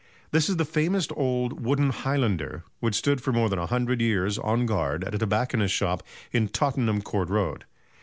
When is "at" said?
5.03-5.13